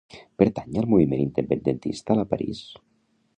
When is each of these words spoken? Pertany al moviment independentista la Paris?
Pertany 0.43 0.79
al 0.81 0.87
moviment 0.93 1.21
independentista 1.25 2.17
la 2.21 2.27
Paris? 2.33 2.65